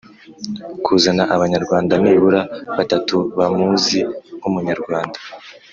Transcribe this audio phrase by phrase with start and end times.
[0.85, 2.41] kuzana abanyarwanda nibura
[2.77, 3.99] batatu bamuzi
[4.39, 5.19] nk’umunyarwanda